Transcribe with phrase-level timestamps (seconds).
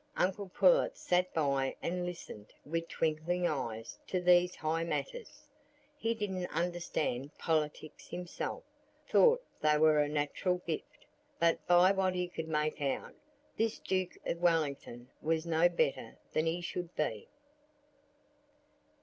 [0.17, 5.45] Uncle Pullet sat by and listened with twinkling eyes to these high matters.
[5.95, 12.81] He didn't understand politics himself,—thought they were a natural gift,—but by what he could make
[12.81, 13.13] out,
[13.57, 17.27] this Duke of Wellington was no better than he should be.